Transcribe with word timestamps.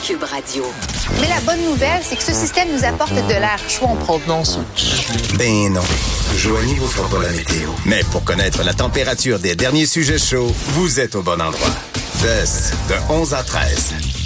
Cube 0.00 0.22
Radio. 0.22 0.64
Mais 1.20 1.28
la 1.28 1.40
bonne 1.40 1.64
nouvelle, 1.64 2.00
c'est 2.02 2.16
que 2.16 2.22
ce 2.22 2.32
système 2.32 2.68
nous 2.72 2.84
apporte 2.84 3.14
de 3.14 3.34
l'air 3.34 3.58
chaud 3.68 3.86
en 3.86 3.96
provenance. 3.96 4.58
Ben 5.34 5.72
non. 5.72 5.82
Joignez 6.36 6.74
vous 6.74 6.88
fera 6.88 7.08
pas 7.08 7.22
la 7.22 7.30
météo. 7.30 7.70
Mais 7.84 8.02
pour 8.10 8.24
connaître 8.24 8.62
la 8.62 8.74
température 8.74 9.38
des 9.38 9.54
derniers 9.54 9.86
sujets 9.86 10.18
chauds, 10.18 10.54
vous 10.68 11.00
êtes 11.00 11.14
au 11.14 11.22
bon 11.22 11.40
endroit. 11.40 11.74
Test 12.22 12.74
de 12.88 13.12
11 13.12 13.34
à 13.34 13.42
13. 13.42 14.21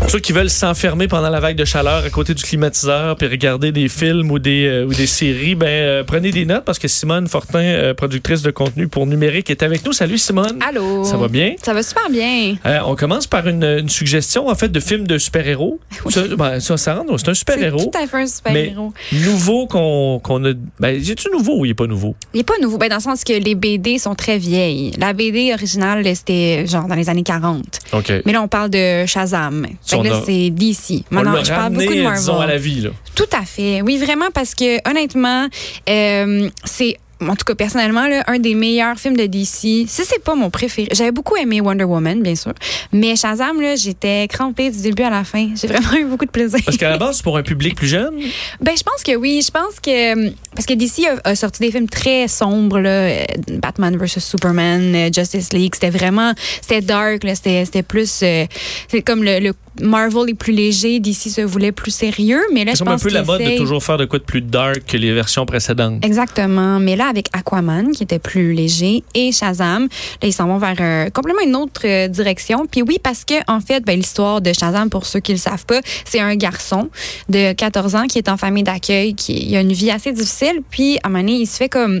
Pour 0.00 0.10
ceux 0.10 0.18
qui 0.18 0.32
veulent 0.32 0.50
s'enfermer 0.50 1.06
pendant 1.06 1.28
la 1.30 1.38
vague 1.38 1.54
de 1.56 1.64
chaleur 1.64 2.04
à 2.04 2.10
côté 2.10 2.34
du 2.34 2.42
climatiseur 2.42 3.14
puis 3.16 3.28
regarder 3.28 3.70
des 3.70 3.88
films 3.88 4.30
ou 4.32 4.38
des, 4.40 4.66
euh, 4.66 4.84
ou 4.86 4.92
des 4.94 5.06
séries, 5.06 5.54
ben 5.54 5.66
euh, 5.68 6.04
prenez 6.04 6.32
des 6.32 6.44
notes 6.46 6.64
parce 6.64 6.80
que 6.80 6.88
Simone 6.88 7.28
Fortin, 7.28 7.60
euh, 7.60 7.94
productrice 7.94 8.42
de 8.42 8.50
contenu 8.50 8.88
pour 8.88 9.06
numérique, 9.06 9.50
est 9.50 9.62
avec 9.62 9.84
nous. 9.84 9.92
Salut 9.92 10.18
Simone. 10.18 10.58
Allô. 10.66 11.04
Ça 11.04 11.16
va 11.16 11.28
bien? 11.28 11.54
Ça 11.62 11.74
va 11.74 11.82
super 11.84 12.10
bien. 12.10 12.56
On 12.86 12.96
commence 12.96 13.26
par 13.28 13.46
une, 13.46 13.62
une 13.62 13.88
suggestion 13.88 14.48
en 14.48 14.54
fait 14.56 14.68
de 14.70 14.80
film 14.80 15.06
de 15.06 15.16
super-héros. 15.18 15.78
Ça, 16.08 16.22
ben, 16.26 16.58
ça, 16.58 16.76
ça 16.76 16.94
rentre, 16.94 17.16
c'est 17.18 17.28
un 17.28 17.34
C'est 17.34 17.40
super-héros. 17.40 17.78
tout 17.92 17.98
à 17.98 18.06
fait 18.06 18.16
un 18.16 18.20
Mais 18.20 18.26
super-héros. 18.26 18.92
nouveau 19.12 19.66
qu'on 19.68 20.18
qu'on 20.22 20.44
a. 20.44 20.52
Ben, 20.80 20.96
est-tu 20.96 21.28
nouveau 21.30 21.60
ou 21.60 21.64
il 21.66 21.70
est 21.70 21.74
pas 21.74 21.86
nouveau? 21.86 22.16
Il 22.34 22.38
n'est 22.38 22.44
pas 22.44 22.58
nouveau, 22.60 22.78
ben, 22.78 22.88
dans 22.88 22.96
le 22.96 23.02
sens 23.02 23.22
que 23.22 23.34
les 23.34 23.54
BD 23.54 23.98
sont 23.98 24.14
très 24.16 24.38
vieilles. 24.38 24.92
La 24.98 25.12
BD 25.12 25.52
originale, 25.52 26.04
c'était 26.16 26.66
genre 26.66 26.88
dans 26.88 26.96
les 26.96 27.08
années 27.08 27.22
40. 27.22 27.62
OK. 27.92 28.12
Mais 28.24 28.32
là, 28.32 28.42
on 28.42 28.48
parle 28.48 28.70
de 28.70 29.06
Shazam. 29.06 29.66
Fait 29.90 29.96
que 29.96 30.00
On 30.00 30.10
là, 30.10 30.22
c'est 30.24 30.50
DC. 30.50 31.04
on 31.10 31.14
Maintenant, 31.16 31.32
l'a 31.32 31.42
je 31.44 31.48
parle 31.50 31.62
ramené, 31.62 31.84
beaucoup 31.84 31.96
de 31.98 32.02
Marvel. 32.02 32.18
disons, 32.20 32.40
à 32.40 32.46
la 32.46 32.56
vie. 32.58 32.80
Là. 32.80 32.90
Tout 33.14 33.24
à 33.32 33.44
fait. 33.44 33.82
Oui, 33.82 33.98
vraiment, 33.98 34.30
parce 34.32 34.54
que 34.54 34.88
honnêtement, 34.88 35.46
euh, 35.88 36.48
c'est 36.64 36.96
en 37.22 37.36
tout 37.36 37.44
cas 37.44 37.54
personnellement 37.54 38.06
là, 38.06 38.24
un 38.28 38.38
des 38.38 38.54
meilleurs 38.54 38.96
films 38.98 39.14
de 39.14 39.26
DC. 39.26 39.46
Si 39.50 39.86
c'est 39.88 40.24
pas 40.24 40.34
mon 40.34 40.48
préféré, 40.48 40.88
j'avais 40.92 41.10
beaucoup 41.12 41.36
aimé 41.36 41.60
Wonder 41.60 41.84
Woman, 41.84 42.22
bien 42.22 42.34
sûr, 42.34 42.54
mais 42.94 43.14
Shazam 43.14 43.60
là, 43.60 43.76
j'étais 43.76 44.26
crampée 44.26 44.70
du 44.70 44.80
début 44.80 45.02
à 45.02 45.10
la 45.10 45.22
fin. 45.22 45.50
J'ai 45.54 45.66
vraiment 45.66 45.92
eu 45.98 46.06
beaucoup 46.06 46.24
de 46.24 46.30
plaisir. 46.30 46.60
Parce 46.64 46.78
qu'à 46.78 46.88
la 46.88 46.96
base, 46.96 47.18
c'est 47.18 47.22
pour 47.22 47.36
un 47.36 47.42
public 47.42 47.74
plus 47.74 47.88
jeune? 47.88 48.14
Ben, 48.62 48.74
je 48.74 48.82
pense 48.82 49.02
que 49.02 49.14
oui. 49.16 49.42
Je 49.44 49.50
pense 49.50 49.78
que. 49.82 50.30
Parce 50.54 50.64
que 50.64 50.72
DC 50.72 51.06
a, 51.24 51.28
a 51.28 51.34
sorti 51.34 51.60
des 51.60 51.70
films 51.70 51.90
très 51.90 52.26
sombres, 52.26 52.80
là. 52.80 52.88
euh, 52.88 53.24
Batman 53.60 53.98
vs 53.98 54.18
Superman, 54.18 54.94
euh, 54.94 55.10
Justice 55.14 55.52
League. 55.52 55.74
C'était 55.74 55.90
vraiment. 55.90 56.32
C'était 56.62 56.80
dark, 56.80 57.22
là. 57.24 57.34
C'était 57.34 57.66
c'était 57.66 57.82
plus. 57.82 58.20
euh, 58.22 58.46
c'est 58.88 59.02
comme 59.02 59.22
le, 59.24 59.40
le 59.40 59.52
Marvel 59.80 60.30
est 60.30 60.34
plus 60.34 60.52
léger. 60.52 61.00
DC 61.00 61.30
se 61.30 61.40
voulait 61.40 61.72
plus 61.72 61.90
sérieux. 61.90 62.40
Mais 62.52 62.64
là, 62.64 62.72
C'est 62.72 62.78
je 62.78 62.84
comme 62.84 62.88
un 62.88 62.96
pense 62.96 63.02
peu 63.02 63.10
la 63.10 63.22
mode 63.22 63.42
de 63.42 63.56
toujours 63.56 63.82
faire 63.82 63.98
de 63.98 64.04
quoi 64.04 64.18
de 64.18 64.24
plus 64.24 64.42
dark 64.42 64.84
que 64.86 64.96
les 64.96 65.12
versions 65.12 65.46
précédentes. 65.46 66.04
Exactement. 66.04 66.78
Mais 66.80 66.96
là, 66.96 67.06
avec 67.08 67.28
Aquaman, 67.32 67.92
qui 67.92 68.02
était 68.02 68.18
plus 68.18 68.52
léger, 68.52 69.02
et 69.14 69.32
Shazam, 69.32 69.84
là, 69.84 70.28
ils 70.28 70.32
s'en 70.32 70.46
vont 70.46 70.58
vers 70.58 70.76
euh, 70.80 71.10
complètement 71.10 71.42
une 71.42 71.56
autre 71.56 71.82
euh, 71.84 72.08
direction. 72.08 72.66
Puis 72.70 72.82
oui, 72.82 72.98
parce 73.02 73.24
que, 73.24 73.34
en 73.46 73.60
fait, 73.60 73.84
ben, 73.84 73.96
l'histoire 73.98 74.40
de 74.40 74.52
Shazam, 74.52 74.90
pour 74.90 75.06
ceux 75.06 75.20
qui 75.20 75.32
le 75.32 75.38
savent 75.38 75.66
pas, 75.66 75.80
c'est 76.04 76.20
un 76.20 76.34
garçon 76.34 76.90
de 77.28 77.52
14 77.52 77.94
ans 77.94 78.06
qui 78.06 78.18
est 78.18 78.28
en 78.28 78.36
famille 78.36 78.64
d'accueil, 78.64 79.14
qui 79.14 79.40
il 79.50 79.56
a 79.56 79.60
une 79.60 79.72
vie 79.72 79.90
assez 79.90 80.12
difficile. 80.12 80.60
Puis, 80.70 80.98
à 81.02 81.06
un 81.06 81.10
moment 81.10 81.22
donné, 81.22 81.38
il 81.38 81.46
se 81.46 81.56
fait 81.56 81.68
comme 81.68 82.00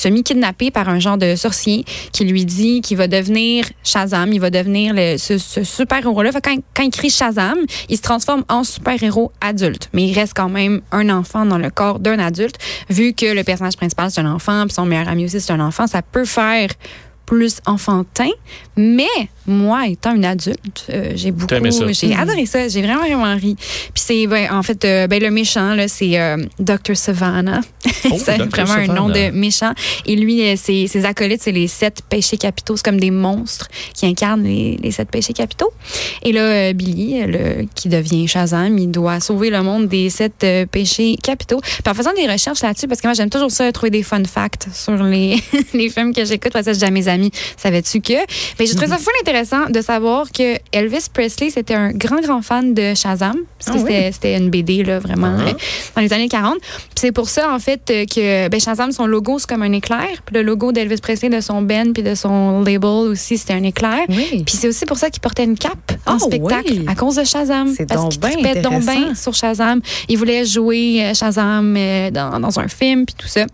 semi-kidnappé 0.00 0.70
par 0.70 0.88
un 0.88 0.98
genre 0.98 1.18
de 1.18 1.36
sorcier 1.36 1.84
qui 2.12 2.24
lui 2.24 2.44
dit 2.44 2.80
qu'il 2.80 2.96
va 2.96 3.06
devenir 3.08 3.66
Shazam, 3.84 4.32
il 4.32 4.40
va 4.40 4.50
devenir 4.50 4.92
le- 4.94 5.16
ce, 5.18 5.38
super-héros-là. 5.38 6.30
Quand, 6.42 6.56
quand 6.74 6.82
il 6.82 6.90
crie 6.90 7.10
Shazam, 7.10 7.58
il 7.88 7.96
se 7.96 8.02
transforme 8.02 8.44
en 8.48 8.64
super-héros 8.64 9.32
adulte. 9.40 9.88
Mais 9.92 10.04
il 10.08 10.14
reste 10.14 10.34
quand 10.34 10.48
même 10.48 10.80
un 10.92 11.08
enfant 11.10 11.44
dans 11.46 11.58
le 11.58 11.70
corps 11.70 11.98
d'un 11.98 12.18
adulte. 12.18 12.56
Vu 12.88 13.12
que 13.12 13.26
le 13.26 13.44
personnage 13.44 13.76
principal, 13.76 14.10
c'est 14.10 14.20
un 14.20 14.32
enfant, 14.32 14.64
puis 14.66 14.74
son 14.74 14.86
meilleur 14.86 15.08
ami 15.08 15.24
aussi, 15.26 15.40
c'est 15.40 15.52
un 15.52 15.60
enfant, 15.60 15.86
ça 15.86 16.02
peut 16.02 16.24
faire 16.24 16.68
plus 17.30 17.60
enfantin. 17.64 18.28
Mais 18.76 19.06
moi, 19.46 19.86
étant 19.86 20.16
une 20.16 20.24
adulte, 20.24 20.86
euh, 20.90 21.12
j'ai 21.14 21.30
beaucoup, 21.30 21.46
T'as 21.46 21.58
aimé 21.58 21.70
ça? 21.70 21.86
j'ai 21.92 22.12
adoré 22.12 22.44
ça. 22.44 22.66
J'ai 22.66 22.82
vraiment 22.82 23.02
vraiment 23.02 23.36
ri. 23.36 23.54
Puis 23.56 24.02
c'est 24.04 24.26
ben, 24.26 24.48
en 24.50 24.64
fait 24.64 24.84
euh, 24.84 25.06
ben, 25.06 25.22
le 25.22 25.30
méchant 25.30 25.74
là, 25.74 25.86
c'est 25.86 26.18
euh, 26.18 26.38
Dr 26.58 26.96
Savannah. 26.96 27.60
Oh, 28.10 28.16
c'est 28.18 28.38
vraiment 28.38 28.72
un 28.72 28.86
nom 28.88 29.08
de 29.08 29.30
méchant. 29.30 29.72
Et 30.06 30.16
lui, 30.16 30.56
ses, 30.56 30.88
ses 30.88 31.04
acolytes, 31.04 31.42
c'est 31.42 31.52
les 31.52 31.68
sept 31.68 32.02
péchés 32.08 32.36
capitaux. 32.36 32.74
C'est 32.76 32.84
comme 32.84 32.98
des 32.98 33.12
monstres 33.12 33.68
qui 33.94 34.06
incarnent 34.06 34.42
les, 34.42 34.76
les 34.82 34.90
sept 34.90 35.08
péchés 35.08 35.32
capitaux. 35.32 35.70
Et 36.22 36.32
là, 36.32 36.40
euh, 36.40 36.72
Billy, 36.72 37.22
le, 37.26 37.66
qui 37.74 37.88
devient 37.88 38.26
Shazam, 38.26 38.76
il 38.78 38.90
doit 38.90 39.20
sauver 39.20 39.50
le 39.50 39.62
monde 39.62 39.88
des 39.88 40.10
sept 40.10 40.44
euh, 40.44 40.66
péchés 40.66 41.16
capitaux. 41.22 41.60
Puis 41.60 41.82
en 41.90 41.94
faisant 41.94 42.12
des 42.14 42.26
recherches 42.26 42.62
là-dessus, 42.62 42.88
parce 42.88 43.00
que 43.00 43.06
moi, 43.06 43.14
j'aime 43.14 43.30
toujours 43.30 43.50
ça, 43.50 43.70
trouver 43.72 43.90
des 43.90 44.02
fun 44.02 44.24
facts 44.24 44.68
sur 44.72 45.02
les, 45.02 45.36
les 45.74 45.88
films 45.88 46.14
que 46.14 46.24
j'écoute. 46.24 46.52
Parce 46.52 46.66
que 46.66 46.84
à 46.84 46.90
mes 46.90 47.08
amis, 47.08 47.19
savais-tu 47.56 48.00
que? 48.00 48.14
Mais 48.58 48.66
j'ai 48.66 48.74
trouvé 48.74 48.88
ça 48.88 48.98
fou 48.98 49.10
intéressant 49.20 49.68
de 49.68 49.80
savoir 49.80 50.30
que 50.32 50.56
Elvis 50.72 51.06
Presley, 51.12 51.50
c'était 51.50 51.74
un 51.74 51.90
grand, 51.92 52.20
grand 52.20 52.42
fan 52.42 52.74
de 52.74 52.94
Shazam. 52.94 53.36
Parce 53.58 53.76
que 53.76 53.82
Ah 53.82 53.86
oui? 53.88 54.10
c'était- 54.12 54.36
une 54.36 54.48
BD, 54.50 54.82
là, 54.84 54.98
vraiment, 55.00 55.34
Ah. 55.38 55.48
euh, 55.48 55.52
dans 55.96 56.02
les 56.02 56.12
années 56.12 56.28
40. 56.28 56.58
Puis 56.60 56.78
c'est 56.98 57.12
pour 57.12 57.28
ça, 57.28 57.52
en 57.52 57.58
fait, 57.58 57.80
euh, 57.90 58.04
que 58.06 58.48
ben, 58.48 58.60
Shazam, 58.60 58.92
son 58.92 59.06
logo, 59.06 59.38
c'est 59.38 59.48
comme 59.48 59.62
un 59.62 59.72
éclair. 59.72 60.08
Puis 60.24 60.34
le 60.34 60.42
logo 60.42 60.72
d'Elvis 60.72 60.98
Presley, 61.02 61.28
de 61.28 61.40
son 61.40 61.62
Ben, 61.62 61.92
puis 61.92 62.02
de 62.02 62.14
son 62.14 62.62
label 62.62 62.84
aussi, 62.84 63.36
c'était 63.38 63.52
un 63.54 63.62
éclair. 63.62 64.00
Oui. 64.08 64.42
Puis 64.46 64.56
c'est 64.56 64.68
aussi 64.68 64.86
pour 64.86 64.96
ça 64.98 65.10
qu'il 65.10 65.20
portait 65.20 65.44
une 65.44 65.58
cape 65.58 65.92
en 66.06 66.14
Ah 66.14 66.18
spectacle 66.18 66.72
oui. 66.72 66.84
à 66.86 66.94
cause 66.94 67.16
de 67.16 67.24
Shazam. 67.24 67.74
C'est 67.76 67.86
parce 67.86 68.08
qu'il 68.16 68.42
ben 68.42 68.62
donc 68.62 68.84
ben 68.84 69.14
sur 69.14 69.34
Shazam. 69.34 69.80
Il 70.08 70.16
voulait 70.18 70.44
jouer 70.44 71.02
euh, 71.04 71.14
Shazam 71.14 71.74
dans, 72.12 72.40
dans 72.40 72.58
un 72.60 72.68
film, 72.68 73.04
puis 73.04 73.14
tout 73.18 73.28
ça. 73.28 73.44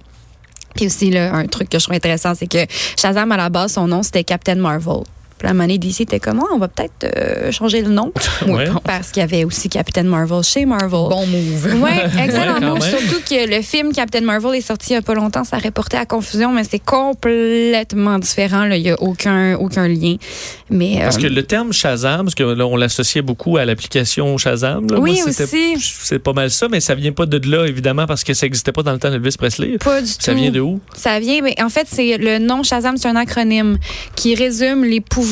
Puis 0.77 0.87
aussi, 0.87 1.11
là, 1.11 1.35
un 1.35 1.47
truc 1.47 1.69
que 1.69 1.79
je 1.79 1.85
trouve 1.85 1.97
intéressant, 1.97 2.35
c'est 2.35 2.47
que 2.47 2.67
Shazam, 2.97 3.33
à 3.33 3.37
la 3.37 3.49
base, 3.49 3.73
son 3.73 3.89
nom, 3.89 4.03
c'était 4.03 4.25
Captain 4.25 4.57
Marvel. 4.57 5.03
Puis 5.39 5.47
la 5.49 5.55
monnaie 5.55 5.79
d'ici 5.79 6.03
était 6.05 6.21
comme, 6.21 6.41
Ah, 6.43 6.49
on 6.55 6.59
va 6.59 6.69
peut-être 6.69 7.05
euh, 7.17 7.53
changer 7.53 7.83
le 7.83 7.89
nom. 7.91 8.13
Ouais. 8.47 8.69
Parce 8.85 9.11
qu'il 9.11 9.21
y 9.21 9.25
avait 9.25 9.45
aussi 9.45 9.69
Captain 9.69 10.05
Marvel 10.05 10.43
chez 10.43 10.67
Marvel. 10.67 10.91
Bon 10.91 11.27
move. 11.27 11.75
Oui, 11.83 11.91
excellent 12.23 12.61
move. 12.61 12.81
Surtout 12.83 13.21
que 13.29 13.49
le 13.57 13.61
film 13.63 13.93
Captain 13.93 14.21
Marvel 14.21 14.55
est 14.55 14.61
sorti 14.61 14.91
il 14.91 14.93
n'y 14.93 14.99
a 14.99 15.03
pas 15.03 15.15
longtemps. 15.15 15.43
Ça 15.45 15.57
aurait 15.57 15.71
porté 15.73 15.97
à 15.97 16.07
confusion, 16.07 16.53
mais 16.53 16.63
c'est 16.65 16.79
complètement 16.79 18.19
différent. 18.19 18.65
là. 18.65 18.77
Il 18.77 18.83
n'y 18.85 18.91
a 18.91 19.01
aucun, 19.03 19.55
aucun 19.57 19.89
lien. 19.89 20.17
Mais, 20.71 20.99
Parce 21.01 21.17
euh, 21.17 21.23
que 21.23 21.27
le 21.27 21.43
terme 21.43 21.73
Shazam, 21.73 22.23
parce 22.27 22.35
que 22.35 22.43
là, 22.45 22.67
on 22.67 22.77
l'associait 22.77 23.23
beaucoup 23.23 23.57
à 23.57 23.65
l'application 23.65 24.37
Shazam. 24.39 24.87
là. 24.91 24.99
Oui, 25.01 25.21
Moi, 25.21 25.29
aussi. 25.29 25.75
C'est 25.79 26.19
pas 26.19 26.33
mal 26.33 26.51
ça, 26.51 26.69
mais 26.69 26.81
ça 26.81 26.95
vient 26.95 27.13
pas 27.13 27.27
de 27.27 27.39
là, 27.51 27.67
évidemment, 27.67 28.07
parce 28.07 28.23
que 28.25 28.33
ça 28.35 28.47
n'existait 28.47 28.73
pas 28.73 28.83
dans 28.83 28.93
le 28.93 28.99
temps 28.99 29.11
d'Elvis 29.11 29.37
Presley. 29.39 29.79
pas 29.79 30.01
du 30.01 30.07
Ça 30.09 30.33
tout. 30.33 30.39
vient 30.39 30.51
de 30.51 30.61
où? 30.61 30.81
Ça 30.97 31.19
vient, 31.21 31.41
mais 31.43 31.55
en 31.61 31.69
fait, 31.69 31.87
c'est 31.91 32.17
le 32.19 32.39
nom 32.39 32.63
Shazam, 32.63 32.97
c'est 32.97 33.09
un 33.09 33.17
acronyme 33.17 33.79
qui 34.15 34.35
résume 34.35 34.85
les 34.85 35.01
pouvoirs 35.01 35.26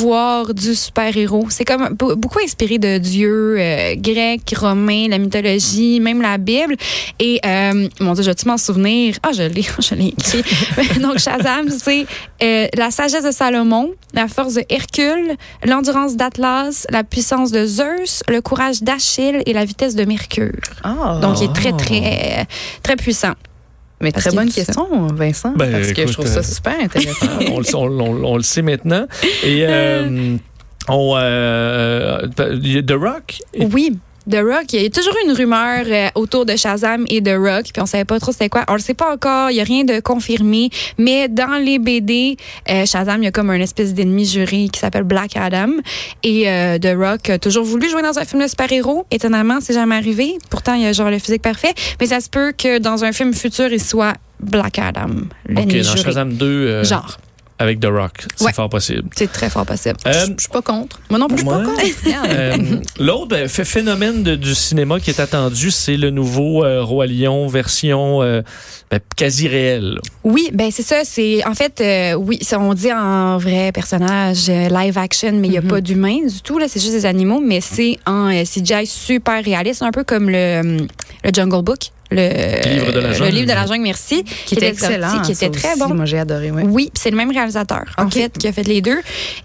du 0.54 0.74
super-héros. 0.74 1.46
C'est 1.50 1.64
comme 1.64 1.88
be- 1.88 2.14
beaucoup 2.14 2.38
inspiré 2.42 2.78
de 2.78 2.98
dieux 2.98 3.56
euh, 3.58 3.94
grecs, 3.96 4.54
romains, 4.56 5.08
la 5.08 5.18
mythologie, 5.18 6.00
même 6.00 6.20
la 6.22 6.38
Bible. 6.38 6.76
Et 7.20 7.40
euh, 7.46 7.88
mon 8.00 8.12
Dieu, 8.14 8.22
je 8.24 8.30
vais 8.30 8.34
m'en 8.46 8.56
souvenir? 8.58 9.16
Ah, 9.22 9.30
je 9.32 9.42
l'ai, 9.42 9.62
je 9.78 9.94
l'ai 9.94 10.08
écrit. 10.08 10.42
Donc 11.00 11.18
Shazam, 11.18 11.68
c'est 11.68 12.06
euh, 12.42 12.66
la 12.76 12.90
sagesse 12.90 13.24
de 13.24 13.30
Salomon, 13.30 13.92
la 14.12 14.28
force 14.28 14.54
de 14.54 14.64
Hercule, 14.68 15.36
l'endurance 15.64 16.16
d'Atlas, 16.16 16.86
la 16.90 17.04
puissance 17.04 17.50
de 17.52 17.66
Zeus, 17.66 18.22
le 18.28 18.40
courage 18.40 18.82
d'Achille 18.82 19.42
et 19.46 19.52
la 19.52 19.64
vitesse 19.64 19.94
de 19.94 20.04
Mercure. 20.04 20.52
Ah. 20.82 21.18
Donc, 21.22 21.40
il 21.40 21.44
est 21.44 21.52
très, 21.52 21.72
très, 21.72 22.46
très 22.82 22.96
puissant. 22.96 23.32
Mais 24.04 24.12
parce 24.12 24.26
très 24.26 24.36
bonne 24.36 24.50
question, 24.50 24.86
Vincent. 25.14 25.52
Ben, 25.56 25.72
parce 25.72 25.92
que 25.92 26.06
je 26.06 26.12
trouve 26.12 26.26
euh, 26.26 26.28
ça 26.28 26.42
super 26.42 26.74
intéressant. 26.80 27.26
on, 27.50 27.58
le, 27.58 27.74
on- 27.76 28.00
on- 28.00 28.24
on 28.32 28.36
le 28.36 28.42
sait 28.42 28.62
maintenant. 28.62 29.06
Et 29.42 29.64
euh, 29.68 30.36
on, 30.88 31.14
euh, 31.16 32.18
a 32.38 32.82
The 32.82 32.92
Rock. 32.92 33.38
Oui. 33.72 33.98
The 34.30 34.36
Rock, 34.36 34.72
il 34.72 34.82
y 34.82 34.86
a 34.86 34.90
toujours 34.90 35.14
une 35.26 35.32
rumeur 35.32 35.84
euh, 35.86 36.08
autour 36.14 36.46
de 36.46 36.56
Shazam 36.56 37.04
et 37.08 37.20
de 37.20 37.32
Rock, 37.32 37.66
puis 37.72 37.82
on 37.82 37.86
savait 37.86 38.04
pas 38.06 38.18
trop 38.18 38.32
c'était 38.32 38.48
quoi. 38.48 38.64
On 38.68 38.74
le 38.74 38.78
sait 38.78 38.94
pas 38.94 39.12
encore, 39.12 39.50
il 39.50 39.56
y 39.56 39.60
a 39.60 39.64
rien 39.64 39.84
de 39.84 40.00
confirmé, 40.00 40.70
mais 40.98 41.28
dans 41.28 41.58
les 41.62 41.78
BD, 41.78 42.36
euh, 42.70 42.86
Shazam, 42.86 43.22
il 43.22 43.26
y 43.26 43.28
a 43.28 43.32
comme 43.32 43.50
un 43.50 43.60
espèce 43.60 43.92
d'ennemi 43.92 44.24
juré 44.24 44.68
qui 44.72 44.80
s'appelle 44.80 45.02
Black 45.02 45.36
Adam 45.36 45.72
et 46.22 46.48
euh, 46.48 46.78
The 46.78 46.96
Rock 46.96 47.30
a 47.30 47.38
toujours 47.38 47.64
voulu 47.64 47.90
jouer 47.90 48.02
dans 48.02 48.18
un 48.18 48.24
film 48.24 48.42
de 48.42 48.48
super-héros. 48.48 49.04
Étonnamment, 49.10 49.58
c'est 49.60 49.74
jamais 49.74 49.96
arrivé. 49.96 50.38
Pourtant, 50.48 50.74
il 50.74 50.82
y 50.82 50.86
a 50.86 50.92
genre 50.92 51.10
le 51.10 51.18
physique 51.18 51.42
parfait, 51.42 51.74
mais 52.00 52.06
ça 52.06 52.20
se 52.20 52.30
peut 52.30 52.52
que 52.56 52.78
dans 52.78 53.04
un 53.04 53.12
film 53.12 53.34
futur, 53.34 53.72
il 53.72 53.82
soit 53.82 54.14
Black 54.40 54.78
Adam, 54.78 55.08
l'ennemi 55.46 55.82
dans 55.82 55.96
juré. 55.96 56.02
Shazam 56.02 56.32
2, 56.32 56.46
euh, 56.46 56.84
Genre, 56.84 57.18
avec 57.58 57.78
The 57.80 57.86
Rock. 57.86 58.24
C'est 58.36 58.44
Ouais. 58.46 58.52
fort 58.52 58.68
possible. 58.68 59.08
c'est 59.14 59.30
très 59.30 59.48
fort 59.48 59.64
possible. 59.64 59.96
Euh, 60.06 60.26
Je 60.36 60.42
suis 60.42 60.48
pas 60.52 60.62
contre. 60.62 60.98
Moi 61.08 61.18
non 61.18 61.28
plus, 61.28 61.36
je 61.38 61.42
suis 61.42 61.48
pas 61.50 61.62
contre. 61.64 61.80
Euh, 62.34 62.56
L'autre 62.98 63.28
ben, 63.28 63.48
ph- 63.48 63.66
phénomène 63.68 64.22
de- 64.22 64.34
du 64.36 64.54
cinéma 64.54 64.98
qui 65.00 65.10
est 65.10 65.20
attendu, 65.20 65.70
c'est 65.70 65.96
le 65.96 66.10
nouveau 66.10 66.64
euh, 66.64 66.82
Roi 66.82 67.06
Lion 67.06 67.46
version 67.48 68.22
euh, 68.22 68.42
ben, 68.90 68.98
quasi 69.16 69.46
réelle. 69.48 69.98
Oui, 70.24 70.50
ben 70.52 70.70
c'est 70.70 70.82
ça. 70.82 71.02
C'est 71.04 71.46
en 71.46 71.54
fait, 71.54 71.80
euh, 71.80 72.14
oui, 72.14 72.38
ça, 72.42 72.58
on 72.58 72.74
dit 72.74 72.92
en 72.92 73.38
vrai 73.38 73.70
personnage 73.72 74.48
live 74.48 74.98
action, 74.98 75.32
mais 75.34 75.48
il 75.48 75.52
n'y 75.52 75.58
a 75.58 75.62
pas 75.62 75.80
d'humains 75.80 76.26
du 76.26 76.40
tout. 76.42 76.58
Là, 76.58 76.66
c'est 76.68 76.80
juste 76.80 76.92
des 76.92 77.06
animaux, 77.06 77.40
mais 77.40 77.60
c'est 77.60 77.98
en 78.06 78.30
euh, 78.32 78.42
CGI 78.44 78.86
super 78.86 79.42
réaliste, 79.44 79.82
un 79.82 79.90
peu 79.92 80.02
comme 80.04 80.28
le, 80.30 80.78
le 81.22 81.30
Jungle 81.32 81.62
Book 81.62 81.90
le 82.10 82.68
Livre 82.74 82.92
de 82.92 83.00
la 83.00 83.08
le 83.08 83.14
jungle. 83.14 83.30
livre 83.34 83.46
de 83.48 83.52
la 83.52 83.66
jungle, 83.66 83.82
merci, 83.82 84.24
Qui 84.46 84.54
était 84.54 84.74
sorti, 84.74 84.94
excellent. 84.94 85.22
qui 85.22 85.32
était 85.32 85.46
ça 85.46 85.50
très 85.50 85.70
aussi. 85.70 85.78
bon. 85.80 85.94
Moi, 85.94 86.04
j'ai 86.04 86.18
adoré, 86.18 86.50
oui. 86.50 86.62
Oui, 86.66 86.90
puis 86.92 87.00
c'est 87.02 87.10
le 87.10 87.16
même 87.16 87.30
réalisateur, 87.30 87.84
en 87.98 88.04
Ok. 88.06 88.14
fait, 88.14 88.38
qui 88.38 88.46
a 88.48 88.52
fait 88.52 88.62
les 88.64 88.80
deux. 88.80 88.98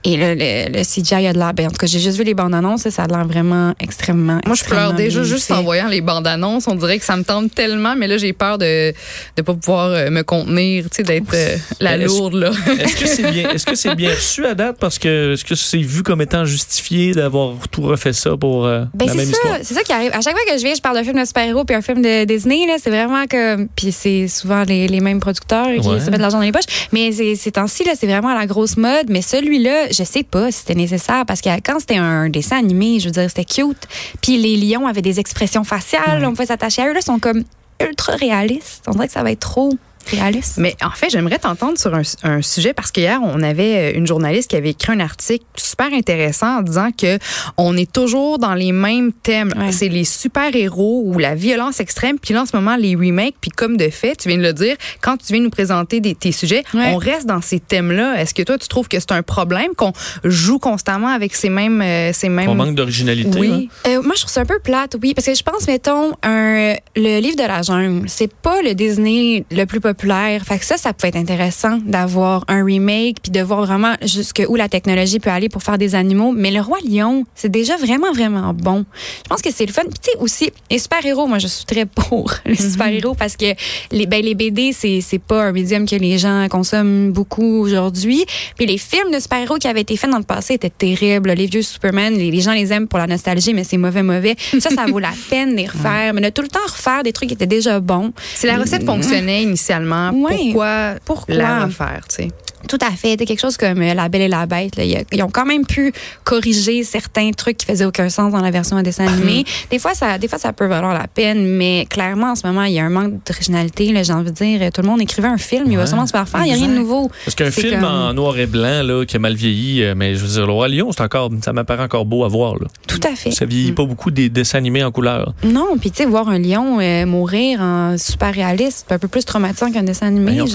Et 0.03 0.17
le, 0.17 0.33
le, 0.35 0.77
le 0.77 0.83
CGI 0.83 1.27
a 1.27 1.33
de 1.33 1.37
l'air. 1.39 1.53
Ben, 1.53 1.67
en 1.67 1.69
tout 1.71 1.77
cas, 1.77 1.87
j'ai 1.87 1.99
juste 1.99 2.17
vu 2.17 2.23
les 2.23 2.33
bandes 2.33 2.53
annonces, 2.53 2.87
ça 2.89 3.03
a 3.03 3.07
l'air 3.07 3.25
vraiment 3.25 3.73
extrêmement. 3.79 4.39
Moi, 4.45 4.55
je 4.55 4.63
pleure 4.63 4.79
extrêmement 4.79 4.93
déjà 4.97 5.19
bien 5.21 5.29
juste 5.29 5.47
fait. 5.47 5.53
en 5.53 5.63
voyant 5.63 5.87
les 5.87 6.01
bandes 6.01 6.27
annonces. 6.27 6.67
On 6.67 6.75
dirait 6.75 6.99
que 6.99 7.05
ça 7.05 7.15
me 7.17 7.23
tente 7.23 7.53
tellement, 7.53 7.95
mais 7.95 8.07
là, 8.07 8.17
j'ai 8.17 8.33
peur 8.33 8.57
de 8.57 8.93
ne 9.37 9.41
pas 9.41 9.53
pouvoir 9.53 9.87
euh, 9.91 10.09
me 10.09 10.21
contenir, 10.23 10.83
tu 10.85 10.97
sais, 10.97 11.03
d'être 11.03 11.33
euh, 11.33 11.55
la 11.79 11.97
lourde, 11.97 12.35
là. 12.35 12.51
Est-ce 12.79 12.95
que 12.95 13.07
c'est 13.07 13.31
bien, 13.31 13.49
est-ce 13.51 13.65
que 13.65 13.75
c'est 13.75 13.95
bien 13.95 14.11
reçu 14.11 14.45
à 14.45 14.53
date? 14.53 14.77
Parce 14.79 14.99
que 14.99 15.33
est-ce 15.33 15.45
que 15.45 15.55
c'est 15.55 15.77
vu 15.77 16.03
comme 16.03 16.21
étant 16.21 16.45
justifié 16.45 17.13
d'avoir 17.13 17.53
tout 17.71 17.81
refait 17.81 18.13
ça 18.13 18.35
pour 18.37 18.65
euh, 18.65 18.83
Ben 18.93 19.05
la 19.05 19.11
c'est 19.13 19.17
même 19.17 19.25
ça, 19.27 19.31
histoire? 19.31 19.57
c'est 19.63 19.73
ça 19.73 19.81
qui 19.83 19.91
arrive. 19.93 20.11
À 20.13 20.21
chaque 20.21 20.33
fois 20.33 20.41
que 20.47 20.57
je 20.57 20.63
viens, 20.63 20.75
je 20.75 20.81
parle 20.81 20.95
d'un 20.95 21.03
film 21.03 21.19
de 21.19 21.25
super-héros 21.25 21.63
puis 21.65 21.75
un 21.75 21.81
film 21.81 22.01
de 22.01 22.25
Disney 22.25 22.48
là, 22.67 22.75
c'est 22.81 22.89
vraiment 22.89 23.25
comme 23.29 23.67
puis 23.75 23.91
c'est 23.91 24.27
souvent 24.27 24.63
les, 24.63 24.87
les 24.87 24.99
mêmes 24.99 25.19
producteurs 25.19 25.67
qui 25.81 25.87
Ouais. 25.87 25.99
se 25.99 26.05
mettent 26.05 26.15
de 26.15 26.21
l'argent 26.21 26.37
dans 26.39 26.43
les 26.43 26.51
poches, 26.51 26.87
mais 26.91 27.11
c'est 27.11 27.35
ces 27.35 27.51
temps-ci 27.51 27.83
là, 27.83 27.91
c'est 27.99 28.07
vraiment 28.07 28.33
la 28.33 28.45
grosse 28.45 28.77
mode, 28.77 29.07
mais 29.09 29.21
celui-là, 29.21 29.87
je 29.91 30.03
sais 30.03 30.23
pas 30.23 30.51
si 30.51 30.59
c'était 30.59 30.75
nécessaire 30.75 31.25
parce 31.25 31.41
que 31.41 31.49
quand 31.63 31.79
c'était 31.79 31.97
un 31.97 32.29
dessin 32.29 32.57
animé, 32.57 32.99
je 32.99 33.05
veux 33.05 33.11
dire, 33.11 33.27
c'était 33.29 33.45
cute. 33.45 33.87
Puis 34.21 34.37
les 34.37 34.55
lions 34.57 34.87
avaient 34.87 35.01
des 35.01 35.19
expressions 35.19 35.63
faciales, 35.63 36.23
on 36.25 36.29
pouvait 36.31 36.45
s'attacher 36.47 36.81
à 36.83 36.87
eux 36.89 36.93
là, 36.93 36.99
ils 37.01 37.05
sont 37.05 37.19
comme 37.19 37.43
ultra 37.81 38.15
réalistes. 38.15 38.83
On 38.87 38.91
dirait 38.91 39.07
que 39.07 39.13
ça 39.13 39.23
va 39.23 39.31
être 39.31 39.39
trop 39.39 39.71
réaliste. 40.07 40.57
Mais 40.57 40.75
en 40.83 40.89
fait, 40.91 41.09
j'aimerais 41.09 41.39
t'entendre 41.39 41.77
sur 41.77 41.93
un, 41.93 42.01
un 42.23 42.41
sujet 42.41 42.73
parce 42.73 42.91
qu'hier, 42.91 43.19
on 43.23 43.41
avait 43.41 43.93
euh, 43.93 43.97
une 43.97 44.07
journaliste 44.07 44.49
qui 44.49 44.55
avait 44.55 44.71
écrit 44.71 44.93
un 44.93 44.99
article 44.99 45.45
super 45.55 45.87
intéressant 45.93 46.59
en 46.59 46.61
disant 46.61 46.89
que 46.97 47.17
on 47.57 47.75
est 47.77 47.91
toujours 47.91 48.39
dans 48.39 48.53
les 48.55 48.71
mêmes 48.71 49.11
thèmes. 49.13 49.53
Ouais. 49.57 49.71
C'est 49.71 49.89
les 49.89 50.03
super-héros 50.05 51.03
ou 51.05 51.17
la 51.19 51.35
violence 51.35 51.79
extrême. 51.79 52.17
Puis 52.19 52.33
là, 52.33 52.41
en 52.43 52.45
ce 52.45 52.55
moment, 52.55 52.75
les 52.75 52.95
remakes. 52.95 53.35
Puis 53.41 53.51
comme 53.51 53.77
de 53.77 53.89
fait, 53.89 54.15
tu 54.15 54.29
viens 54.29 54.37
de 54.37 54.43
le 54.43 54.53
dire, 54.53 54.75
quand 55.01 55.17
tu 55.17 55.33
viens 55.33 55.41
nous 55.41 55.49
présenter 55.49 55.99
des, 55.99 56.15
tes 56.15 56.31
sujets, 56.31 56.63
Ouais. 56.73 56.91
on 56.93 56.97
reste 56.97 57.25
dans 57.25 57.41
ces 57.41 57.59
thèmes-là. 57.59 58.21
Est-ce 58.21 58.33
que 58.33 58.41
toi, 58.43 58.57
tu 58.57 58.67
trouves 58.67 58.87
que 58.87 58.99
c'est 58.99 59.11
un 59.11 59.21
problème 59.23 59.73
qu'on 59.75 59.93
joue 60.23 60.59
constamment 60.59 61.07
avec 61.09 61.35
ces 61.35 61.49
mêmes... 61.49 61.81
euh, 61.81 62.11
ces 62.13 62.29
mêmes... 62.29 62.49
On 62.49 62.55
manque 62.55 62.75
d'originalité. 62.75 63.29
hein? 63.39 63.41
Oui. 63.41 63.69
Euh, 63.87 64.01
moi, 64.01 64.13
je 64.15 64.21
trouve 64.21 64.31
ça 64.31 64.41
un 64.41 64.45
peu 64.45 64.59
plate, 64.59 64.95
oui, 65.01 65.13
parce 65.13 65.25
que 65.27 65.33
je 65.35 65.43
pense, 65.43 65.67
mettons, 65.67 66.11
un, 66.23 66.75
le 66.95 67.19
livre 67.19 67.35
de 67.35 67.43
la 67.47 67.61
jungle, 67.61 68.07
c'est 68.07 68.31
pas 68.33 68.61
le 68.61 68.73
Disney 68.75 69.45
le 69.51 69.65
plus 69.65 69.79
populaire. 69.79 69.88
Fait 69.93 70.59
que 70.59 70.65
ça, 70.65 70.77
ça 70.77 70.93
peut 70.93 71.07
être 71.07 71.15
intéressant 71.15 71.77
d'avoir 71.85 72.45
un 72.47 72.63
remake 72.63 73.17
puis 73.21 73.31
de 73.31 73.41
voir 73.41 73.65
vraiment 73.65 73.93
jusqu'où 74.03 74.55
la 74.55 74.69
technologie 74.69 75.19
peut 75.19 75.29
aller 75.29 75.49
pour 75.49 75.63
faire 75.63 75.77
des 75.77 75.95
animaux. 75.95 76.31
Mais 76.31 76.51
le 76.51 76.61
roi 76.61 76.77
lion, 76.83 77.25
c'est 77.35 77.49
déjà 77.49 77.77
vraiment, 77.77 78.11
vraiment 78.11 78.53
bon. 78.53 78.85
Je 79.23 79.29
pense 79.29 79.41
que 79.41 79.51
c'est 79.51 79.65
le 79.65 79.73
fun. 79.73 79.83
Puis 79.83 79.99
tu 80.01 80.11
sais 80.11 80.17
aussi, 80.19 80.51
les 80.69 80.79
super-héros, 80.79 81.27
moi, 81.27 81.39
je 81.39 81.47
suis 81.47 81.65
très 81.65 81.85
pour 81.85 82.33
les 82.45 82.55
super-héros 82.55 83.15
parce 83.15 83.35
que 83.35 83.53
les, 83.91 84.05
ben, 84.05 84.23
les 84.23 84.35
BD, 84.35 84.71
c'est, 84.73 85.01
c'est 85.01 85.19
pas 85.19 85.43
un 85.45 85.51
médium 85.51 85.87
que 85.87 85.95
les 85.95 86.17
gens 86.17 86.47
consomment 86.49 87.11
beaucoup 87.11 87.61
aujourd'hui. 87.61 88.25
Puis 88.57 88.65
les 88.65 88.77
films 88.77 89.11
de 89.13 89.19
super-héros 89.19 89.57
qui 89.57 89.67
avaient 89.67 89.81
été 89.81 89.97
faits 89.97 90.09
dans 90.09 90.17
le 90.17 90.23
passé 90.23 90.55
étaient 90.55 90.69
terribles. 90.69 91.31
Les 91.31 91.47
vieux 91.47 91.61
Superman, 91.61 92.13
les, 92.13 92.31
les 92.31 92.41
gens 92.41 92.53
les 92.53 92.71
aiment 92.73 92.87
pour 92.87 92.99
la 92.99 93.07
nostalgie, 93.07 93.53
mais 93.53 93.63
c'est 93.63 93.77
mauvais, 93.77 94.03
mauvais. 94.03 94.35
Ça, 94.59 94.69
ça 94.69 94.85
vaut 94.87 94.99
la 94.99 95.13
peine 95.29 95.51
de 95.51 95.57
les 95.57 95.67
refaire. 95.67 96.13
Mais 96.13 96.21
de 96.21 96.29
tout 96.29 96.41
le 96.41 96.47
temps 96.47 96.59
refaire 96.67 97.03
des 97.03 97.13
trucs 97.13 97.29
qui 97.29 97.35
étaient 97.35 97.47
déjà 97.47 97.79
bons. 97.79 98.11
Si 98.35 98.45
la 98.45 98.57
recette 98.57 98.85
fonctionnait 98.85 99.43
initialement, 99.43 99.78
Ouais. 100.13 100.37
pourquoi, 100.37 100.95
Pourquoi? 101.05 101.35
la 101.35 101.65
refaire, 101.65 102.01
tu 102.09 102.15
sais? 102.23 102.27
Tout 102.67 102.77
à 102.81 102.91
fait. 102.91 103.09
C'était 103.11 103.25
quelque 103.25 103.39
chose 103.39 103.57
comme 103.57 103.81
euh, 103.81 103.93
La 103.93 104.09
Belle 104.09 104.21
et 104.23 104.27
la 104.27 104.45
Bête. 104.45 104.75
là. 104.75 104.83
Ils 104.85 105.23
ont 105.23 105.29
quand 105.29 105.45
même 105.45 105.65
pu 105.65 105.93
corriger 106.23 106.83
certains 106.83 107.31
trucs 107.31 107.57
qui 107.57 107.65
faisaient 107.65 107.85
aucun 107.85 108.09
sens 108.09 108.31
dans 108.31 108.41
la 108.41 108.51
version 108.51 108.77
en 108.77 108.81
dessin 108.81 109.07
animé. 109.07 109.45
des 109.71 109.79
fois, 109.79 109.93
ça, 109.93 110.17
des 110.17 110.27
fois, 110.27 110.37
ça 110.37 110.53
peut 110.53 110.65
valoir 110.67 110.93
la 110.93 111.07
peine, 111.07 111.45
mais 111.47 111.85
clairement, 111.89 112.31
en 112.31 112.35
ce 112.35 112.45
moment, 112.45 112.63
il 112.63 112.73
y 112.73 112.79
a 112.79 112.83
un 112.85 112.89
manque 112.89 113.13
d'originalité. 113.25 113.91
là, 113.91 114.03
J'ai 114.03 114.13
envie 114.13 114.31
de 114.31 114.35
dire, 114.35 114.71
tout 114.73 114.81
le 114.81 114.87
monde 114.87 115.01
écrivait 115.01 115.27
un 115.27 115.37
film, 115.37 115.65
il 115.71 115.77
va 115.77 115.85
sûrement 115.87 116.05
se 116.05 116.11
faire 116.11 116.27
faire. 116.27 116.41
Il 116.41 116.47
n'y 116.47 116.51
a 116.53 116.55
rien 116.55 116.67
de 116.67 116.73
nouveau. 116.73 117.09
Parce 117.25 117.35
qu'un 117.35 117.51
film 117.51 117.79
comme- 117.79 117.85
en 117.89 118.13
noir 118.13 118.37
et 118.37 118.45
blanc 118.45 118.83
là, 118.83 119.05
qui 119.05 119.15
a 119.15 119.19
mal 119.19 119.35
vieilli, 119.35 119.83
euh, 119.83 119.93
mais 119.95 120.15
je 120.15 120.25
veux 120.25 120.27
dire, 120.33 120.45
le 120.45 120.51
roi 120.53 120.67
lion, 120.67 120.91
c'est 120.91 121.01
encore, 121.01 121.29
ça 121.43 121.53
m'apparaît 121.53 121.83
encore 121.83 122.05
beau 122.05 122.23
à 122.23 122.27
voir. 122.27 122.55
Là. 122.55 122.67
Tout 122.87 122.99
à 123.03 123.15
fait. 123.15 123.31
Ça 123.31 123.45
vieillit 123.45 123.71
pas 123.71 123.85
beaucoup 123.85 124.11
des 124.11 124.29
dessins 124.29 124.57
animés 124.57 124.83
en 124.83 124.91
couleur. 124.91 125.33
Non, 125.43 125.77
puis 125.79 125.91
tu 125.91 125.97
sais, 126.03 126.05
voir 126.09 126.27
un 126.29 126.39
lion 126.39 126.79
euh, 126.79 127.05
mourir 127.05 127.61
en 127.61 127.97
super 127.97 128.33
réaliste, 128.33 128.85
c'est 128.87 128.95
un 128.95 128.99
peu 128.99 129.07
plus 129.07 129.25
traumatisant 129.25 129.71
qu'un 129.71 129.83
dessin 129.83 130.07
animé. 130.07 130.37
Ben. 130.37 130.45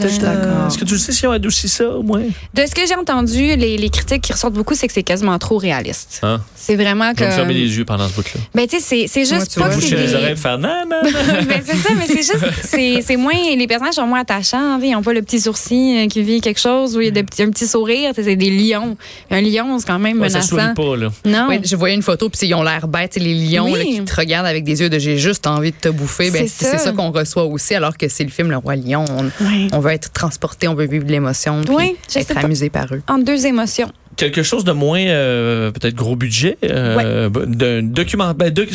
Est-ce 0.68 0.78
que 0.78 0.84
tu 0.84 0.94
le 0.94 0.98
sais 0.98 1.12
si 1.12 1.26
on 1.26 1.30
adoucit 1.32 1.68
ça? 1.68 1.84
Au 1.94 2.02
moins? 2.02 2.22
De 2.54 2.66
ce 2.66 2.74
que 2.74 2.86
j'ai 2.86 2.94
entendu, 2.94 3.56
les, 3.56 3.76
les 3.76 3.90
critiques 3.90 4.22
qui 4.22 4.32
ressortent 4.32 4.54
beaucoup, 4.54 4.74
c'est 4.74 4.86
que 4.86 4.92
c'est 4.92 5.02
quasiment 5.02 5.38
trop 5.38 5.56
réaliste. 5.58 6.20
Hein? 6.22 6.40
C'est 6.54 6.76
vraiment 6.76 7.12
Je 7.16 7.20
vais 7.20 7.26
me 7.30 7.32
fermer 7.34 7.54
les 7.54 7.76
yeux 7.76 7.84
pendant 7.84 8.08
ce 8.08 8.14
bout-là. 8.14 8.40
Ben, 8.54 8.66
tu 8.66 8.76
sais, 8.78 8.82
c'est- 8.82 9.06
c'est 9.08 9.20
Ouais, 9.32 9.38
juste 9.40 9.52
tu 9.52 9.60
pas 9.60 9.68
vois, 9.68 9.76
que 9.76 9.82
c'est 9.82 9.96
les 9.96 10.06
des- 10.08 10.14
oreilles 10.14 10.32
et 10.32 10.36
faire 10.36 10.58
nan, 10.58 10.88
nan, 10.88 11.00
nan. 11.26 11.44
ben, 11.46 11.62
c'est 11.64 11.76
ça, 11.76 11.88
mais 11.96 12.06
c'est 12.06 12.16
juste, 12.16 12.44
c'est 12.62 13.02
c'est 13.02 13.16
moins, 13.16 13.32
les 13.56 13.66
personnages 13.66 13.94
sont 13.94 14.06
moins 14.06 14.20
attachants. 14.20 14.78
Ils 14.82 14.92
n'ont 14.92 15.02
pas 15.02 15.12
le 15.12 15.22
petit 15.22 15.40
sourcil 15.40 16.04
euh, 16.04 16.06
qui 16.08 16.22
vit 16.22 16.40
quelque 16.40 16.60
chose 16.60 16.96
ou 16.96 17.00
il 17.00 17.04
y 17.06 17.08
a 17.08 17.10
des 17.10 17.20
un 17.42 17.50
petit 17.50 17.66
sourire. 17.66 18.10
tu 18.14 18.22
sais, 18.22 18.30
C'est 18.30 18.36
des 18.36 18.50
lions. 18.50 18.96
Un 19.30 19.40
lion, 19.40 19.78
c'est 19.78 19.86
quand 19.86 19.98
même 19.98 20.20
Ouais, 20.20 20.28
ça 20.28 20.38
menaçant. 20.38 20.48
sourit 20.56 20.74
pas, 20.74 20.96
là. 20.96 21.08
Non. 21.24 21.46
Oui, 21.48 21.60
je 21.64 21.76
voyais 21.76 21.94
une 21.94 22.02
photo, 22.02 22.28
puis 22.28 22.46
ils 22.46 22.54
ont 22.54 22.62
l'air 22.62 22.88
bêtes, 22.88 23.16
les 23.16 23.34
lions 23.34 23.64
Oui. 23.70 23.78
là, 23.78 23.84
qui 23.84 24.04
te 24.04 24.16
regardent 24.16 24.46
avec 24.46 24.64
des 24.64 24.80
yeux 24.80 24.88
de 24.90 24.98
j'ai 24.98 25.18
juste 25.18 25.46
envie 25.46 25.72
de 25.72 25.76
te 25.76 25.88
bouffer. 25.88 26.30
Ben, 26.30 26.46
C'est 26.48 26.66
ça. 26.66 26.78
ça 26.78 26.92
qu'on 26.92 27.10
reçoit 27.10 27.44
aussi, 27.44 27.74
alors 27.74 27.96
que 27.96 28.08
c'est 28.08 28.24
le 28.24 28.30
film 28.30 28.50
Le 28.50 28.56
Roi 28.56 28.76
Lion. 28.76 29.04
On, 29.10 29.24
Ouais. 29.44 29.68
on 29.72 29.80
veut 29.80 29.90
être 29.92 30.12
transporté, 30.12 30.68
on 30.68 30.74
veut 30.74 30.86
vivre 30.86 31.04
de 31.04 31.12
l'émotion, 31.12 31.60
Oui, 31.68 31.83
je 32.08 32.12
sais 32.12 32.20
être 32.20 32.44
amusé 32.44 32.70
par 32.70 32.86
eux. 32.92 33.02
En 33.08 33.18
deux 33.18 33.46
émotions. 33.46 33.90
Quelque 34.16 34.42
chose 34.42 34.64
de 34.64 34.72
moins, 34.72 35.00
euh, 35.00 35.70
peut-être 35.70 35.94
gros 35.94 36.16
budget, 36.16 36.56
euh, 36.64 37.28
d'un 37.30 37.82
documentaire. 37.82 38.34
Ben, 38.34 38.50
doc- 38.50 38.68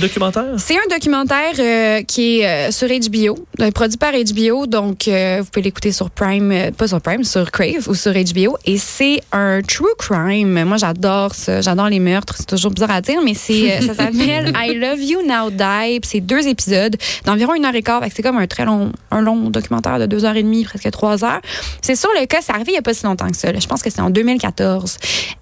documentaire? 0.00 0.44
C'est 0.58 0.74
un 0.76 0.88
documentaire 0.90 1.52
euh, 1.58 2.02
qui 2.02 2.40
est 2.40 2.70
sur 2.70 2.88
HBO, 2.88 3.36
produit 3.74 3.96
par 3.98 4.12
HBO, 4.12 4.66
donc 4.66 5.04
vous 5.06 5.44
pouvez 5.50 5.62
l'écouter 5.62 5.92
sur 5.92 6.10
Prime, 6.10 6.52
pas 6.76 6.88
sur 6.88 7.00
Prime, 7.00 7.24
sur 7.24 7.50
Crave 7.50 7.88
ou 7.88 7.94
sur 7.94 8.12
HBO. 8.12 8.56
Et 8.66 8.76
c'est 8.78 9.20
un 9.32 9.60
true 9.62 9.86
crime. 9.98 10.64
Moi, 10.64 10.76
j'adore 10.76 11.34
ça, 11.34 11.60
j'adore 11.60 11.88
les 11.88 12.00
meurtres. 12.00 12.34
C'est 12.36 12.46
toujours 12.48 12.70
bizarre 12.70 12.90
à 12.90 13.00
dire, 13.00 13.20
mais 13.24 13.34
c'est 13.34 13.80
ça 13.80 13.94
s'appelle 13.94 14.52
I 14.54 14.74
Love 14.74 15.00
You 15.02 15.20
Now 15.26 15.50
Die. 15.50 16.00
C'est 16.04 16.20
deux 16.20 16.46
épisodes 16.46 16.96
d'environ 17.24 17.54
une 17.54 17.64
heure 17.64 17.74
et 17.74 17.82
quart. 17.82 18.02
C'est 18.14 18.22
comme 18.22 18.38
un 18.38 18.46
très 18.46 18.64
long, 18.64 18.92
un 19.10 19.20
long 19.20 19.50
documentaire 19.50 19.98
de 19.98 20.06
deux 20.06 20.24
heures 20.24 20.36
et 20.36 20.42
demie, 20.42 20.64
presque 20.64 20.90
trois 20.90 21.24
heures. 21.24 21.40
C'est 21.82 21.96
sur 21.96 22.10
le 22.18 22.26
cas, 22.26 22.38
c'est 22.42 22.52
arrivé 22.52 22.72
il 22.72 22.74
y 22.74 22.78
a 22.78 22.82
pas 22.82 22.94
si 22.94 23.04
longtemps 23.04 23.28
que 23.30 23.36
ça. 23.36 23.52
là. 23.52 23.58
Je 23.60 23.66
pense 23.66 23.82
que 23.82 23.90
c'est 23.90 24.00
en 24.02 24.10
2014. 24.10 24.65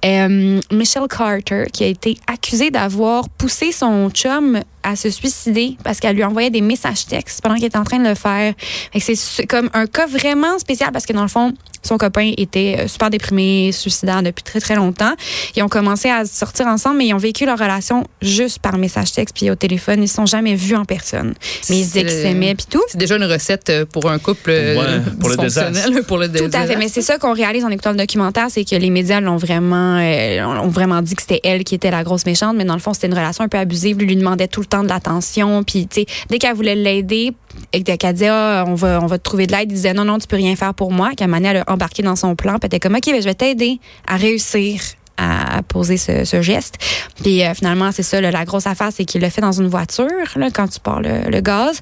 Euh, 0.05 0.61
Michelle 0.71 1.09
Carter 1.09 1.65
qui 1.73 1.85
a 1.85 1.87
été 1.87 2.19
accusée 2.27 2.71
d'avoir 2.71 3.29
poussé 3.29 3.73
son 3.73 4.11
chum 4.11 4.61
à 4.85 4.95
se 4.97 5.11
suicider 5.11 5.77
parce 5.83 5.99
qu'elle 5.99 6.15
lui 6.15 6.25
envoyait 6.25 6.51
des 6.51 6.61
messages 6.61 7.07
textes 7.07 7.41
pendant 7.43 7.57
qu'il 7.57 7.65
était 7.65 7.79
en 7.79 7.85
train 7.85 7.99
de 7.99 8.09
le 8.09 8.15
faire. 8.15 8.55
C'est 8.99 9.47
comme 9.47 9.71
un 9.75 9.87
cas 9.87 10.07
vraiment 10.07 10.59
spécial 10.59 10.91
parce 10.93 11.07
que 11.07 11.13
dans 11.13 11.23
le 11.23 11.29
fond, 11.29 11.53
son 11.83 11.99
copain 11.99 12.33
était 12.39 12.77
euh, 12.81 12.89
super 12.89 13.11
déprimé, 13.11 13.71
suicidaire 13.73 14.23
depuis 14.23 14.43
très 14.43 14.59
très 14.61 14.75
longtemps. 14.75 15.13
Ils 15.55 15.63
ont 15.63 15.69
commencé 15.69 16.09
à 16.09 16.25
sortir 16.25 16.67
ensemble, 16.67 16.97
mais 16.99 17.07
ils 17.09 17.15
ont 17.15 17.19
vécu 17.19 17.45
leur 17.45 17.59
relation 17.59 18.05
juste 18.23 18.59
par 18.61 18.79
message 18.79 19.13
texte 19.13 19.37
puis 19.37 19.51
au 19.51 19.55
téléphone. 19.55 20.03
Ils 20.03 20.09
se 20.09 20.15
sont 20.15 20.25
jamais 20.25 20.55
vus 20.55 20.77
en 20.77 20.87
personne. 20.87 21.35
Mais 21.69 21.77
ils 21.79 21.83
se 21.85 21.89
disaient 21.89 22.01
qu'ils 22.03 22.11
C'est- 22.11 22.23
s'aimaient 22.23 22.55
puis 22.55 22.67
tout. 22.71 22.83
C'est 22.89 22.97
déjà 22.97 23.17
une 23.17 23.25
recette 23.25 23.69
euh, 23.69 23.85
pour 23.85 24.11
un 24.11 24.19
couple 24.19 24.51
euh, 24.51 24.77
Ouais, 24.77 25.03
pour 25.21 25.29
le 25.29 25.37
dysfonctionnel, 25.37 26.03
pour 26.05 26.17
le 26.17 26.29
Tout 26.29 26.35
à 26.35 26.39
fait. 26.39 26.49
désastre. 26.49 26.79
Mais 26.79 26.89
c'est 26.89 27.03
ça 27.03 27.19
qu'on 27.19 27.35
réalise 27.35 27.65
en 27.65 27.71
écoutant 27.71 27.91
le 27.91 27.97
documentaire, 27.99 28.47
c'est 28.49 28.65
que 28.65 28.77
les 28.77 28.91
médias 28.91 29.21
l'ont 29.21 29.37
vraiment, 29.37 29.99
euh, 30.01 30.43
ont 30.63 30.69
vraiment 30.69 31.03
dit 31.03 31.15
que 31.15 31.21
c'était 31.23 31.41
elle 31.45 31.65
qui 31.65 31.75
était 31.75 31.91
la 31.91 32.03
grosse 32.03 32.25
méchante, 32.25 32.57
mais 32.57 32.65
dans 32.65 32.75
le 32.75 32.81
fond, 32.81 32.95
c'était 32.95 33.09
une 33.09 33.15
relation 33.15 33.45
un 33.45 33.49
peu 33.49 33.59
abusive. 33.59 33.99
Lui, 33.99 34.07
lui 34.07 34.17
demandait 34.17 34.49
tout 34.49 34.61
le 34.61 34.67
temps 34.67 34.74
de 34.83 34.89
l'attention. 34.89 35.63
Puis, 35.63 35.87
tu 35.87 36.01
sais, 36.01 36.07
dès 36.29 36.39
qu'elle 36.39 36.55
voulait 36.55 36.75
l'aider 36.75 37.33
et 37.73 37.83
qu'elle 37.83 38.13
disait, 38.13 38.29
ah, 38.29 38.65
on 38.67 38.75
va, 38.75 39.01
on 39.03 39.07
va 39.07 39.19
te 39.19 39.23
trouver 39.23 39.47
de 39.47 39.53
l'aide, 39.53 39.71
il 39.71 39.75
disait, 39.75 39.95
non, 39.95 40.05
non, 40.05 40.19
tu 40.19 40.27
peux 40.27 40.37
rien 40.37 40.57
faire 40.57 40.75
pour 40.75 40.91
moi. 40.91 41.13
Qu'à 41.17 41.27
Mané, 41.27 41.49
elle 41.49 41.57
a 41.59 41.65
embarqué 41.73 42.03
dans 42.03 42.17
son 42.17 42.35
plan. 42.35 42.53
Puis, 42.55 42.61
elle 42.63 42.67
était 42.67 42.81
comme, 42.81 42.97
OK, 42.97 43.07
ben, 43.07 43.21
je 43.21 43.27
vais 43.27 43.35
t'aider 43.35 43.79
à 44.07 44.17
réussir 44.17 44.81
à 45.17 45.63
poser 45.63 45.97
ce, 45.97 46.25
ce 46.25 46.43
geste. 46.43 46.75
Puis 47.23 47.45
euh, 47.45 47.55
finalement, 47.55 47.93
c'est 47.93 48.03
ça, 48.03 48.21
là, 48.21 48.31
la 48.31 48.45
grosse 48.45 48.67
affaire, 48.67 48.91
c'est 48.93 49.05
qu'il 49.05 49.21
l'a 49.21 49.31
fait 49.31 49.41
dans 49.41 49.53
une 49.53 49.69
voiture, 49.69 50.09
là, 50.37 50.51
quand 50.51 50.67
tu 50.69 50.81
pars 50.81 51.01
le, 51.01 51.31
le 51.31 51.41
gaz. 51.41 51.81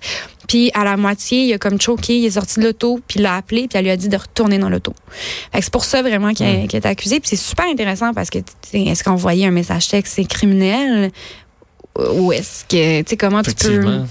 Puis 0.49 0.71
à 0.75 0.85
la 0.85 0.97
moitié, 0.97 1.45
il 1.45 1.53
a 1.55 1.59
comme 1.59 1.81
choqué, 1.81 2.19
il 2.19 2.27
est 2.27 2.33
sorti 2.33 2.61
de 2.61 2.67
l'auto, 2.67 3.01
puis 3.07 3.21
il 3.21 3.23
l'a 3.23 3.37
appelé, 3.37 3.69
puis 3.69 3.79
elle 3.79 3.85
lui 3.85 3.91
a 3.91 3.97
dit 3.97 4.09
de 4.09 4.17
retourner 4.17 4.59
dans 4.59 4.69
l'auto. 4.69 4.93
C'est 5.55 5.71
pour 5.71 5.85
ça 5.85 6.03
vraiment 6.03 6.35
qu'il 6.35 6.69
qu'il 6.69 6.77
est 6.77 6.87
accusé. 6.87 7.21
Puis 7.21 7.31
c'est 7.31 7.37
super 7.37 7.67
intéressant 7.67 8.13
parce 8.13 8.29
que, 8.29 8.39
est-ce 8.73 9.03
qu'envoyer 9.03 9.47
un 9.47 9.51
message 9.51 9.89
texte, 9.89 10.15
c'est 10.17 10.25
criminel? 10.25 11.11
Ou 11.99 12.33
est-ce 12.33 12.65
que, 12.65 13.03
tu 13.03 13.11
sais, 13.11 13.17
comment 13.17 13.43
tu 13.43 13.53
peux 13.55 13.69
Effectivement. 13.69 14.07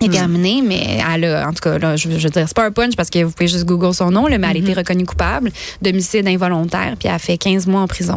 déterminer, 0.00 0.62
mais 0.62 1.00
elle 1.12 1.24
a, 1.24 1.48
en 1.48 1.52
tout 1.52 1.60
cas, 1.60 1.76
là, 1.78 1.96
je, 1.96 2.08
je 2.08 2.14
veux 2.24 2.30
dire, 2.30 2.44
c'est 2.46 2.54
pas 2.54 2.64
un 2.66 2.70
punch 2.70 2.94
parce 2.94 3.10
que 3.10 3.24
vous 3.24 3.32
pouvez 3.32 3.48
juste 3.48 3.64
Google 3.64 3.92
son 3.92 4.10
nom, 4.12 4.26
là, 4.28 4.38
mais 4.38 4.46
elle 4.48 4.56
a 4.58 4.60
été 4.60 4.72
reconnue 4.72 5.04
coupable 5.04 5.50
d'homicide 5.82 6.28
involontaire, 6.28 6.94
puis 6.96 7.08
elle 7.08 7.14
a 7.16 7.18
fait 7.18 7.36
15 7.36 7.66
mois 7.66 7.80
en 7.80 7.88
prison. 7.88 8.14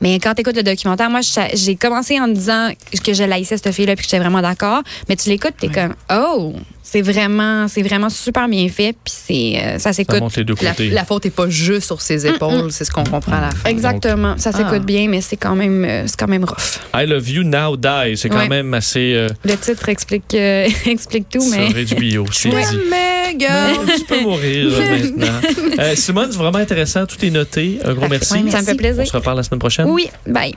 Mais 0.00 0.20
quand 0.20 0.34
tu 0.34 0.42
écoutes 0.42 0.56
le 0.56 0.62
documentaire, 0.62 1.10
moi, 1.10 1.22
je- 1.22 1.54
j'ai 1.56 1.74
commencé 1.74 2.20
en 2.20 2.28
me 2.28 2.34
disant 2.34 2.70
que 3.04 3.12
je 3.12 3.24
laissais 3.24 3.56
cette 3.58 3.72
fille-là, 3.72 3.96
puis 3.96 4.04
que 4.04 4.10
j'étais 4.10 4.20
vraiment 4.22 4.40
d'accord, 4.42 4.82
mais 5.08 5.16
tu 5.16 5.28
l'écoutes, 5.28 5.54
t'es 5.58 5.68
comme, 5.68 5.94
oh, 6.12 6.52
c'est 6.88 7.02
vraiment, 7.02 7.66
c'est 7.66 7.82
vraiment 7.82 8.08
super 8.08 8.46
bien 8.48 8.68
fait. 8.68 8.92
Puis 9.04 9.12
c'est, 9.26 9.60
euh, 9.60 9.72
ça 9.78 9.90
Ça 9.90 9.92
s'écoute. 9.92 10.20
monte 10.20 10.36
les 10.36 10.44
deux 10.44 10.54
La, 10.62 10.70
côtés. 10.70 10.88
la 10.90 11.04
faute 11.04 11.26
est 11.26 11.30
pas 11.30 11.48
juste 11.48 11.86
sur 11.86 12.00
ses 12.00 12.26
épaules, 12.28 12.70
c'est 12.70 12.84
ce 12.84 12.92
qu'on 12.92 13.02
comprend 13.02 13.32
à 13.32 13.40
la 13.40 13.50
fin. 13.50 13.68
Exactement, 13.68 14.36
ça 14.38 14.52
s'écoute 14.52 14.72
Ah. 14.76 14.78
bien, 14.78 15.08
mais 15.08 15.20
c'est 15.20 15.36
quand 15.36 15.56
même, 15.56 15.84
euh, 15.84 16.04
c'est 16.06 16.16
quand 16.16 16.28
même 16.28 16.44
rough. 16.44 16.78
I 16.94 17.04
Love 17.06 17.28
You 17.28 17.42
Now 17.42 17.76
Die, 17.76 18.16
c'est 18.16 18.28
quand 18.28 18.36
Ouais. 18.38 18.48
même 18.48 18.72
assez 18.72 19.14
euh, 19.14 19.28
Le 19.44 19.56
titre 19.56 19.88
explique, 19.88 20.32
euh, 20.34 20.68
explique 20.86 21.28
tout, 21.28 21.44
mais. 21.50 21.70
C'est 22.32 22.50
mais, 22.90 23.34
gars, 23.36 23.72
Non, 23.72 23.80
tu 23.98 24.04
peux 24.04 24.20
mourir 24.20 24.70
là, 24.70 24.78
maintenant. 24.98 25.40
Euh, 25.80 25.94
Simone, 25.96 26.28
c'est 26.30 26.38
vraiment 26.38 26.58
intéressant. 26.58 27.04
Tout 27.06 27.22
est 27.24 27.30
noté. 27.30 27.78
Un 27.84 27.94
gros 27.94 28.06
merci. 28.08 28.28
ça 28.50 28.60
me 28.60 28.64
fait 28.66 28.72
On 28.72 28.76
plaisir. 28.76 29.06
se 29.06 29.12
reparle 29.12 29.36
la 29.38 29.42
semaine 29.42 29.58
prochaine. 29.58 29.86
Oui, 29.88 30.08
bye. 30.26 30.54